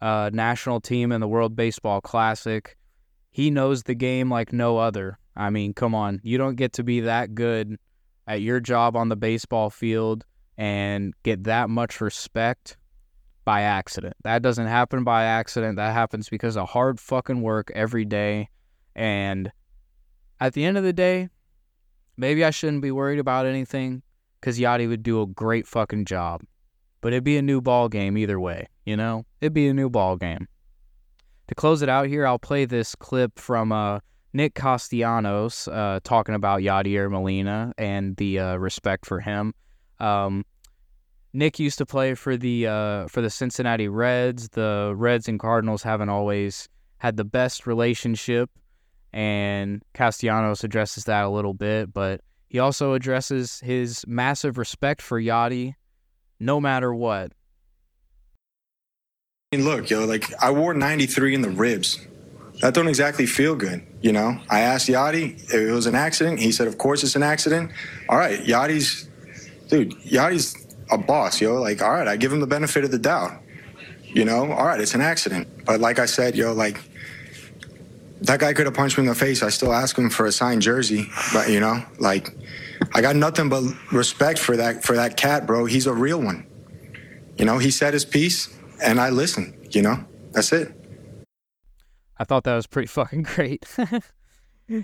uh, 0.00 0.30
national 0.32 0.80
team 0.80 1.12
in 1.12 1.20
the 1.20 1.28
World 1.28 1.56
Baseball 1.56 2.00
Classic. 2.00 2.76
He 3.30 3.50
knows 3.50 3.82
the 3.82 3.94
game 3.94 4.30
like 4.30 4.52
no 4.52 4.78
other. 4.78 5.18
I 5.36 5.50
mean, 5.50 5.74
come 5.74 5.94
on. 5.94 6.20
You 6.22 6.38
don't 6.38 6.56
get 6.56 6.74
to 6.74 6.84
be 6.84 7.00
that 7.00 7.34
good 7.34 7.78
at 8.26 8.40
your 8.42 8.60
job 8.60 8.96
on 8.96 9.08
the 9.08 9.16
baseball 9.16 9.70
field 9.70 10.24
and 10.56 11.14
get 11.22 11.44
that 11.44 11.68
much 11.68 12.00
respect 12.00 12.76
by 13.44 13.62
accident. 13.62 14.14
That 14.22 14.42
doesn't 14.42 14.66
happen 14.66 15.04
by 15.04 15.24
accident. 15.24 15.76
That 15.76 15.92
happens 15.92 16.28
because 16.28 16.56
of 16.56 16.68
hard 16.68 17.00
fucking 17.00 17.42
work 17.42 17.70
every 17.74 18.04
day. 18.04 18.48
And 18.94 19.50
at 20.40 20.52
the 20.52 20.64
end 20.64 20.78
of 20.78 20.84
the 20.84 20.92
day, 20.92 21.28
maybe 22.16 22.44
I 22.44 22.50
shouldn't 22.50 22.82
be 22.82 22.92
worried 22.92 23.18
about 23.18 23.46
anything 23.46 24.02
because 24.44 24.58
Yadi 24.58 24.86
would 24.86 25.02
do 25.02 25.22
a 25.22 25.26
great 25.26 25.66
fucking 25.66 26.04
job. 26.04 26.42
But 27.00 27.14
it'd 27.14 27.24
be 27.24 27.38
a 27.38 27.42
new 27.42 27.62
ball 27.62 27.88
game 27.88 28.18
either 28.18 28.38
way, 28.38 28.68
you 28.84 28.94
know? 28.94 29.24
It'd 29.40 29.54
be 29.54 29.68
a 29.68 29.72
new 29.72 29.88
ball 29.88 30.16
game. 30.16 30.48
To 31.48 31.54
close 31.54 31.80
it 31.80 31.88
out 31.88 32.08
here, 32.08 32.26
I'll 32.26 32.38
play 32.38 32.66
this 32.66 32.94
clip 32.94 33.38
from 33.38 33.72
uh, 33.72 34.00
Nick 34.34 34.52
Castellanos 34.52 35.66
uh, 35.68 36.00
talking 36.04 36.34
about 36.34 36.60
Yadier 36.60 37.10
Molina 37.10 37.72
and 37.78 38.16
the 38.18 38.38
uh, 38.38 38.56
respect 38.56 39.06
for 39.06 39.18
him. 39.18 39.54
Um, 39.98 40.44
Nick 41.32 41.58
used 41.58 41.78
to 41.78 41.86
play 41.86 42.12
for 42.12 42.36
the 42.36 42.66
uh, 42.66 43.06
for 43.08 43.22
the 43.22 43.30
Cincinnati 43.30 43.88
Reds. 43.88 44.50
The 44.50 44.92
Reds 44.94 45.26
and 45.26 45.40
Cardinals 45.40 45.82
haven't 45.82 46.10
always 46.10 46.68
had 46.98 47.16
the 47.16 47.24
best 47.24 47.66
relationship, 47.66 48.50
and 49.10 49.82
Castellanos 49.94 50.64
addresses 50.64 51.04
that 51.04 51.24
a 51.24 51.30
little 51.30 51.54
bit, 51.54 51.94
but 51.94 52.20
he 52.54 52.60
also 52.60 52.92
addresses 52.92 53.58
his 53.58 54.04
massive 54.06 54.58
respect 54.58 55.02
for 55.02 55.20
Yadi, 55.20 55.74
no 56.38 56.60
matter 56.60 56.94
what. 56.94 57.32
I 59.52 59.56
mean, 59.56 59.64
Look, 59.64 59.90
yo, 59.90 60.04
like 60.04 60.32
I 60.40 60.52
wore 60.52 60.72
93 60.72 61.34
in 61.34 61.42
the 61.42 61.50
ribs 61.50 61.98
that 62.60 62.72
don't 62.72 62.86
exactly 62.86 63.26
feel 63.26 63.56
good. 63.56 63.84
You 64.02 64.12
know, 64.12 64.38
I 64.48 64.60
asked 64.60 64.88
Yadi 64.88 65.34
if 65.34 65.52
it 65.52 65.72
was 65.72 65.86
an 65.86 65.96
accident. 65.96 66.38
He 66.38 66.52
said, 66.52 66.68
of 66.68 66.78
course 66.78 67.02
it's 67.02 67.16
an 67.16 67.24
accident. 67.24 67.72
All 68.08 68.18
right, 68.18 68.38
Yadi's, 68.38 69.08
dude, 69.66 69.90
Yadi's 70.02 70.54
a 70.92 70.96
boss, 70.96 71.40
yo. 71.40 71.60
Like, 71.60 71.82
all 71.82 71.90
right, 71.90 72.06
I 72.06 72.14
give 72.16 72.32
him 72.32 72.38
the 72.38 72.46
benefit 72.46 72.84
of 72.84 72.92
the 72.92 73.00
doubt. 73.00 73.32
You 74.04 74.24
know, 74.24 74.52
all 74.52 74.66
right, 74.66 74.80
it's 74.80 74.94
an 74.94 75.00
accident. 75.00 75.48
But 75.64 75.80
like 75.80 75.98
I 75.98 76.06
said, 76.06 76.36
yo, 76.36 76.52
like, 76.52 76.80
that 78.20 78.38
guy 78.38 78.52
could 78.52 78.66
have 78.66 78.74
punched 78.74 78.96
me 78.96 79.02
in 79.02 79.08
the 79.08 79.14
face. 79.16 79.42
I 79.42 79.48
still 79.48 79.72
ask 79.72 79.98
him 79.98 80.08
for 80.08 80.24
a 80.24 80.32
signed 80.32 80.62
jersey. 80.62 81.08
But, 81.32 81.50
you 81.50 81.58
know, 81.58 81.84
like, 81.98 82.34
I 82.92 83.00
got 83.00 83.16
nothing 83.16 83.48
but 83.48 83.62
respect 83.92 84.38
for 84.38 84.56
that 84.56 84.84
for 84.84 84.96
that 84.96 85.16
cat, 85.16 85.46
bro. 85.46 85.64
He's 85.64 85.86
a 85.86 85.92
real 85.94 86.20
one. 86.20 86.46
You 87.36 87.44
know, 87.44 87.58
he 87.58 87.70
said 87.70 87.94
his 87.94 88.04
piece 88.04 88.56
and 88.82 89.00
I 89.00 89.10
listened, 89.10 89.68
you 89.70 89.82
know? 89.82 90.04
That's 90.32 90.52
it. 90.52 90.72
I 92.18 92.24
thought 92.24 92.44
that 92.44 92.54
was 92.54 92.66
pretty 92.66 92.86
fucking 92.86 93.22
great. 93.34 93.64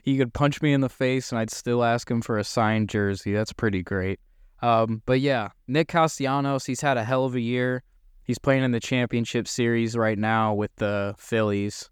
he 0.02 0.16
could 0.16 0.34
punch 0.34 0.62
me 0.62 0.72
in 0.72 0.80
the 0.80 0.88
face 0.88 1.30
and 1.30 1.38
I'd 1.38 1.50
still 1.50 1.84
ask 1.84 2.10
him 2.10 2.22
for 2.22 2.38
a 2.38 2.44
signed 2.44 2.88
jersey. 2.88 3.32
That's 3.32 3.52
pretty 3.52 3.82
great. 3.82 4.20
Um, 4.62 5.02
but 5.06 5.20
yeah, 5.20 5.50
Nick 5.66 5.88
Castellanos, 5.88 6.66
he's 6.66 6.80
had 6.80 6.96
a 6.96 7.04
hell 7.04 7.24
of 7.24 7.34
a 7.34 7.40
year. 7.40 7.82
He's 8.24 8.38
playing 8.38 8.62
in 8.62 8.72
the 8.72 8.80
championship 8.80 9.48
series 9.48 9.96
right 9.96 10.18
now 10.18 10.54
with 10.54 10.74
the 10.76 11.14
Phillies. 11.18 11.88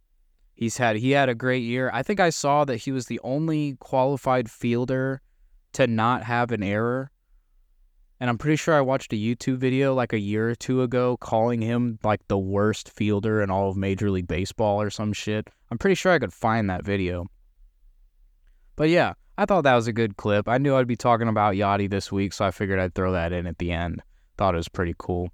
He's 0.55 0.77
had 0.77 0.97
he 0.97 1.13
had 1.13 1.29
a 1.29 1.35
great 1.35 1.63
year. 1.63 1.91
I 1.93 2.03
think 2.03 2.21
I 2.21 2.31
saw 2.31 2.65
that 2.65 2.79
he 2.79 2.93
was 2.93 3.07
the 3.07 3.21
only 3.23 3.77
qualified 3.79 4.51
fielder 4.51 5.23
to 5.79 5.87
not 5.87 6.23
have 6.23 6.53
an 6.53 6.63
error 6.63 7.11
and 8.21 8.29
I'm 8.29 8.39
pretty 8.39 8.57
sure 8.57 8.75
I 8.75 8.81
watched 8.81 9.13
a 9.13 9.17
YouTube 9.17 9.59
video 9.59 9.95
like 9.95 10.13
a 10.13 10.19
year 10.19 10.51
or 10.51 10.55
two 10.55 10.83
ago 10.83 11.17
calling 11.19 11.63
him 11.63 11.99
like 12.03 12.27
the 12.27 12.39
worst 12.39 12.91
fielder 12.91 13.41
in 13.43 13.51
all 13.51 13.71
of 13.71 13.77
Major 13.77 14.11
League 14.11 14.27
Baseball 14.27 14.81
or 14.83 14.91
some 14.91 15.13
shit. 15.13 15.49
I'm 15.71 15.79
pretty 15.79 15.95
sure 15.95 16.13
I 16.13 16.19
could 16.19 16.33
find 16.33 16.69
that 16.69 16.85
video. 16.85 17.27
But 18.75 18.89
yeah, 18.89 19.15
I 19.37 19.45
thought 19.45 19.63
that 19.63 19.77
was 19.77 19.87
a 19.87 19.93
good 19.93 20.17
clip. 20.17 20.49
I 20.49 20.59
knew 20.59 20.75
I'd 20.75 20.89
be 20.89 20.97
talking 20.97 21.29
about 21.29 21.55
Yadi 21.55 21.89
this 21.89 22.11
week, 22.11 22.33
so 22.33 22.45
I 22.45 22.51
figured 22.51 22.81
I'd 22.81 22.95
throw 22.95 23.13
that 23.13 23.33
in 23.33 23.47
at 23.47 23.59
the 23.59 23.71
end. 23.71 24.03
Thought 24.37 24.55
it 24.55 24.59
was 24.59 24.69
pretty 24.69 24.95
cool. 24.99 25.31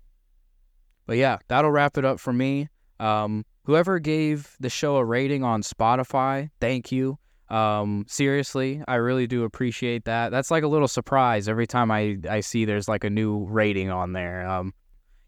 But 1.06 1.16
yeah, 1.16 1.38
that'll 1.48 1.70
wrap 1.70 1.96
it 1.96 2.04
up 2.04 2.20
for 2.20 2.32
me. 2.32 2.68
Um, 3.00 3.46
whoever 3.64 3.98
gave 3.98 4.56
the 4.60 4.70
show 4.70 4.96
a 4.96 5.04
rating 5.04 5.42
on 5.42 5.62
Spotify, 5.62 6.50
thank 6.60 6.92
you. 6.92 7.18
Um, 7.50 8.04
seriously, 8.08 8.82
I 8.88 8.96
really 8.96 9.26
do 9.26 9.44
appreciate 9.44 10.04
that. 10.06 10.30
That's 10.30 10.50
like 10.50 10.64
a 10.64 10.68
little 10.68 10.88
surprise 10.88 11.48
every 11.48 11.66
time 11.66 11.90
I, 11.90 12.18
I 12.28 12.40
see 12.40 12.64
there's 12.64 12.88
like 12.88 13.04
a 13.04 13.10
new 13.10 13.44
rating 13.44 13.90
on 13.90 14.12
there. 14.12 14.46
Um, 14.46 14.72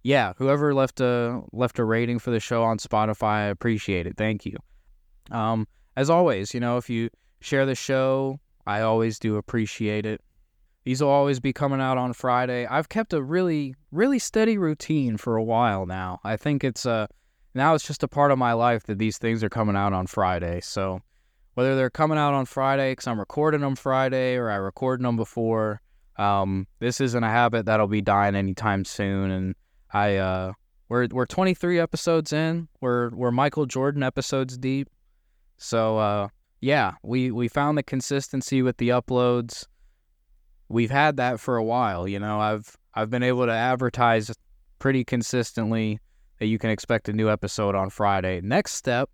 yeah, 0.03 0.33
whoever 0.37 0.73
left 0.73 1.01
a 1.01 1.43
left 1.53 1.79
a 1.79 1.85
rating 1.85 2.19
for 2.19 2.31
the 2.31 2.41
show 2.41 2.63
on 2.63 2.79
Spotify, 2.79 3.25
I 3.25 3.45
appreciate 3.47 4.07
it. 4.07 4.17
Thank 4.17 4.47
you. 4.47 4.57
Um, 5.31 5.67
as 5.97 6.09
always, 6.09 6.55
you 6.55 6.61
know, 6.61 6.77
if 6.77 6.89
you 6.89 7.11
share 7.41 7.67
the 7.67 7.75
show, 7.75 8.39
I 8.67 8.83
always 8.83 9.19
do 9.19 9.37
appreciate 9.37 10.07
it. 10.07 10.21
These 10.85 11.03
will 11.03 11.11
always 11.11 11.41
be 11.41 11.53
coming 11.53 11.81
out 11.81 11.99
on 11.99 12.13
Friday. 12.13 12.67
I've 12.67 12.89
kept 12.89 13.13
a 13.13 13.21
really, 13.21 13.75
really 13.91 14.21
steady 14.21 14.57
routine 14.57 15.17
for 15.17 15.37
a 15.37 15.43
while 15.43 15.85
now. 15.85 16.21
I 16.23 16.37
think 16.37 16.63
it's 16.63 16.87
uh 16.87 17.09
now 17.55 17.75
it's 17.75 17.87
just 17.87 18.03
a 18.03 18.09
part 18.09 18.31
of 18.31 18.39
my 18.39 18.53
life 18.53 18.85
that 18.85 18.99
these 18.99 19.19
things 19.19 19.43
are 19.43 19.49
coming 19.49 19.75
out 19.75 19.93
on 19.93 20.07
Friday. 20.07 20.61
So 20.61 21.01
whether 21.57 21.75
they're 21.75 21.89
coming 21.89 22.19
out 22.19 22.35
on 22.35 22.45
Friday 22.45 22.93
because 22.93 23.07
I'm 23.07 23.19
recording 23.19 23.63
them 23.63 23.77
Friday 23.77 24.37
or 24.37 24.51
I 24.51 24.57
recorded 24.57 25.07
them 25.07 25.17
before. 25.17 25.81
Um, 26.19 26.67
this 26.81 27.01
isn't 27.01 27.25
a 27.25 27.31
habit 27.31 27.65
that'll 27.65 27.87
be 27.87 28.03
dying 28.03 28.37
anytime 28.37 28.85
soon, 28.85 29.31
and 29.31 29.55
I 29.91 30.17
uh, 30.17 30.53
we're 30.91 31.09
we're 31.11 31.25
23 31.25 31.81
episodes 31.81 32.35
in. 32.35 32.69
We're 32.83 33.09
we're 33.09 33.31
Michael 33.31 33.65
Jordan 33.65 34.03
episodes 34.03 34.59
deep. 34.59 34.91
So 35.57 35.97
uh, 35.97 36.29
yeah, 36.61 36.93
we 37.03 37.31
we 37.31 37.49
found 37.49 37.79
the 37.79 37.83
consistency 37.83 38.61
with 38.61 38.77
the 38.77 38.91
uploads. 38.91 39.65
We've 40.69 40.91
had 40.91 41.17
that 41.17 41.41
for 41.41 41.57
a 41.57 41.65
while, 41.65 42.07
you 42.07 42.19
know. 42.19 42.39
I've 42.39 42.77
I've 42.93 43.09
been 43.09 43.23
able 43.23 43.47
to 43.47 43.53
advertise 43.53 44.31
pretty 44.79 45.05
consistently 45.05 46.01
that 46.39 46.47
you 46.49 46.59
can 46.59 46.69
expect 46.69 47.09
a 47.09 47.15
new 47.15 47.31
episode 47.31 47.75
on 47.75 47.89
Friday. 47.89 48.43
Next 48.43 48.75
step 48.75 49.09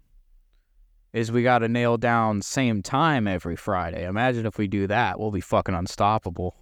is 1.13 1.31
we 1.31 1.43
got 1.43 1.59
to 1.59 1.69
nail 1.69 1.97
down 1.97 2.41
same 2.41 2.83
time 2.83 3.29
every 3.29 3.57
Friday. 3.57 4.07
Imagine 4.07 4.47
if 4.47 4.59
we 4.59 4.67
do 4.67 4.87
that, 4.87 5.21
we'll 5.21 5.31
be 5.31 5.41
fucking 5.41 5.75
unstoppable. 5.75 6.57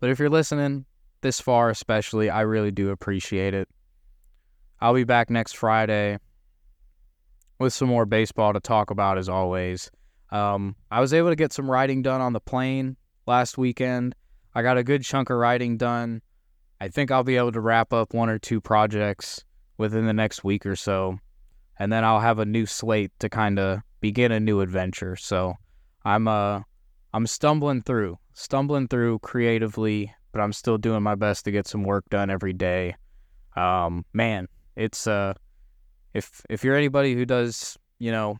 But 0.00 0.10
if 0.10 0.18
you're 0.18 0.30
listening 0.30 0.86
this 1.20 1.40
far, 1.40 1.70
especially, 1.70 2.30
I 2.30 2.42
really 2.42 2.70
do 2.70 2.90
appreciate 2.90 3.52
it. 3.52 3.68
I'll 4.80 4.94
be 4.94 5.04
back 5.04 5.28
next 5.28 5.56
Friday 5.56 6.18
with 7.58 7.72
some 7.72 7.88
more 7.88 8.06
baseball 8.06 8.52
to 8.52 8.60
talk 8.60 8.90
about, 8.90 9.18
as 9.18 9.28
always. 9.28 9.90
Um, 10.30 10.76
I 10.90 11.00
was 11.00 11.12
able 11.12 11.30
to 11.30 11.36
get 11.36 11.52
some 11.52 11.70
writing 11.70 12.02
done 12.02 12.20
on 12.20 12.32
the 12.32 12.40
plane 12.40 12.96
last 13.26 13.58
weekend. 13.58 14.14
I 14.54 14.62
got 14.62 14.78
a 14.78 14.84
good 14.84 15.02
chunk 15.02 15.30
of 15.30 15.36
writing 15.36 15.76
done. 15.76 16.22
I 16.80 16.88
think 16.88 17.10
I'll 17.10 17.24
be 17.24 17.36
able 17.36 17.52
to 17.52 17.60
wrap 17.60 17.92
up 17.92 18.14
one 18.14 18.28
or 18.28 18.38
two 18.38 18.60
projects 18.60 19.44
within 19.78 20.06
the 20.06 20.12
next 20.12 20.44
week 20.44 20.64
or 20.64 20.76
so. 20.76 21.18
And 21.78 21.92
then 21.92 22.04
I'll 22.04 22.20
have 22.20 22.38
a 22.38 22.44
new 22.44 22.66
slate 22.66 23.12
to 23.20 23.28
kind 23.28 23.58
of 23.58 23.80
begin 24.00 24.32
a 24.32 24.40
new 24.40 24.60
adventure. 24.60 25.16
So 25.16 25.54
I'm 26.04 26.28
uh 26.28 26.62
I'm 27.14 27.26
stumbling 27.26 27.82
through, 27.82 28.18
stumbling 28.34 28.88
through 28.88 29.20
creatively, 29.20 30.12
but 30.32 30.40
I'm 30.40 30.52
still 30.52 30.78
doing 30.78 31.02
my 31.02 31.14
best 31.14 31.44
to 31.44 31.50
get 31.50 31.66
some 31.66 31.84
work 31.84 32.04
done 32.10 32.30
every 32.30 32.52
day. 32.52 32.94
Um, 33.56 34.04
man, 34.12 34.48
it's 34.76 35.06
uh 35.06 35.34
if 36.14 36.42
if 36.48 36.64
you're 36.64 36.76
anybody 36.76 37.14
who 37.14 37.24
does, 37.24 37.78
you 37.98 38.12
know, 38.12 38.38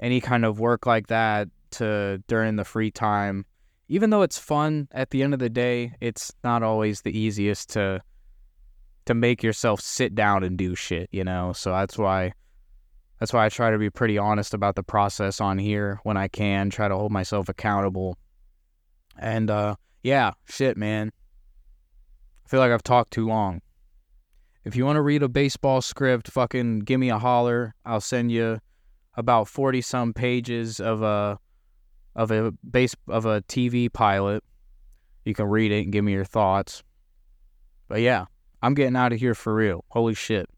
any 0.00 0.20
kind 0.20 0.44
of 0.44 0.60
work 0.60 0.86
like 0.86 1.06
that 1.08 1.48
to 1.72 2.22
during 2.26 2.56
the 2.56 2.64
free 2.64 2.90
time, 2.90 3.44
even 3.88 4.10
though 4.10 4.22
it's 4.22 4.38
fun 4.38 4.88
at 4.92 5.10
the 5.10 5.22
end 5.22 5.34
of 5.34 5.40
the 5.40 5.50
day, 5.50 5.94
it's 6.00 6.32
not 6.42 6.62
always 6.62 7.02
the 7.02 7.16
easiest 7.16 7.70
to 7.70 8.00
to 9.06 9.14
make 9.14 9.42
yourself 9.42 9.80
sit 9.80 10.14
down 10.14 10.44
and 10.44 10.56
do 10.56 10.74
shit, 10.74 11.08
you 11.12 11.24
know? 11.24 11.52
So 11.52 11.70
that's 11.70 11.98
why 11.98 12.32
that's 13.18 13.32
why 13.32 13.46
I 13.46 13.48
try 13.48 13.70
to 13.70 13.78
be 13.78 13.90
pretty 13.90 14.18
honest 14.18 14.54
about 14.54 14.74
the 14.74 14.82
process 14.82 15.40
on 15.40 15.58
here 15.58 16.00
when 16.02 16.16
I 16.16 16.28
can, 16.28 16.70
try 16.70 16.88
to 16.88 16.96
hold 16.96 17.12
myself 17.12 17.48
accountable. 17.48 18.18
And 19.18 19.50
uh 19.50 19.76
yeah, 20.02 20.32
shit, 20.46 20.76
man. 20.76 21.12
I 22.44 22.48
feel 22.48 22.60
like 22.60 22.72
I've 22.72 22.82
talked 22.82 23.12
too 23.12 23.26
long. 23.26 23.62
If 24.64 24.76
you 24.76 24.84
want 24.84 24.96
to 24.96 25.02
read 25.02 25.22
a 25.22 25.28
baseball 25.28 25.82
script, 25.82 26.30
fucking 26.30 26.80
give 26.80 27.00
me 27.00 27.10
a 27.10 27.18
holler. 27.18 27.74
I'll 27.84 28.00
send 28.00 28.32
you 28.32 28.58
about 29.14 29.48
40 29.48 29.80
some 29.82 30.12
pages 30.12 30.80
of 30.80 31.02
a 31.02 31.38
of 32.16 32.30
a 32.30 32.52
base 32.70 32.94
of 33.08 33.26
a 33.26 33.42
TV 33.42 33.92
pilot. 33.92 34.42
You 35.24 35.34
can 35.34 35.46
read 35.46 35.72
it 35.72 35.84
and 35.84 35.92
give 35.92 36.04
me 36.04 36.12
your 36.12 36.24
thoughts. 36.24 36.82
But 37.88 38.00
yeah, 38.00 38.26
I'm 38.64 38.72
getting 38.72 38.96
out 38.96 39.12
of 39.12 39.20
here 39.20 39.34
for 39.34 39.54
real. 39.54 39.84
Holy 39.90 40.14
shit. 40.14 40.48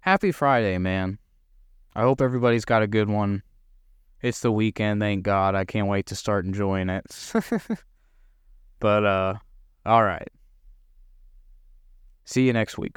Happy 0.00 0.32
Friday, 0.32 0.78
man. 0.78 1.18
I 1.94 2.00
hope 2.00 2.22
everybody's 2.22 2.64
got 2.64 2.82
a 2.82 2.86
good 2.86 3.10
one. 3.10 3.42
It's 4.22 4.40
the 4.40 4.50
weekend, 4.50 5.02
thank 5.02 5.22
God. 5.22 5.54
I 5.54 5.66
can't 5.66 5.86
wait 5.86 6.06
to 6.06 6.14
start 6.14 6.46
enjoying 6.46 6.88
it. 6.88 7.04
but 8.80 9.04
uh 9.04 9.34
all 9.84 10.02
right. 10.02 10.30
See 12.24 12.46
you 12.46 12.54
next 12.54 12.78
week. 12.78 12.96